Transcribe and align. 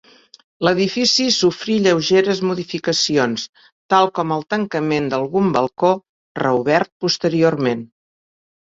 L'edifici 0.67 1.27
sofrí 1.35 1.75
lleugeres 1.87 2.41
modificacions, 2.51 3.45
tal 3.95 4.11
com 4.19 4.35
el 4.39 4.43
tancament 4.55 5.11
d'algun 5.13 5.53
balcó, 5.61 5.95
reobert 6.45 6.95
posteriorment. 7.07 7.89